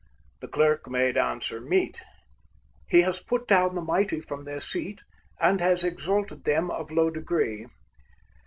[0.39, 2.01] The clerk made answer meet,
[2.87, 5.03] "He has put down the mighty from their seat,
[5.39, 7.67] And has exalted them of low degree."